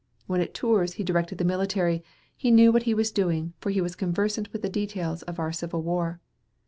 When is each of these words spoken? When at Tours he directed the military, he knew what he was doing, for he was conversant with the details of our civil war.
When 0.25 0.41
at 0.41 0.55
Tours 0.55 0.93
he 0.93 1.03
directed 1.03 1.37
the 1.37 1.45
military, 1.45 2.03
he 2.35 2.49
knew 2.49 2.71
what 2.71 2.81
he 2.89 2.93
was 2.95 3.11
doing, 3.11 3.53
for 3.59 3.69
he 3.69 3.81
was 3.81 3.95
conversant 3.95 4.51
with 4.51 4.63
the 4.63 4.67
details 4.67 5.21
of 5.21 5.37
our 5.39 5.51
civil 5.51 5.83
war. 5.83 6.19